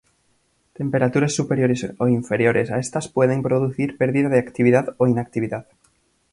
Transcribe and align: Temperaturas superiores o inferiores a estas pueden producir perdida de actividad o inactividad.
Temperaturas 0.79 1.35
superiores 1.39 1.79
o 2.03 2.05
inferiores 2.19 2.67
a 2.71 2.77
estas 2.85 3.05
pueden 3.15 3.39
producir 3.47 3.89
perdida 4.01 4.29
de 4.31 4.39
actividad 4.39 4.95
o 5.01 5.05
inactividad. 5.13 5.65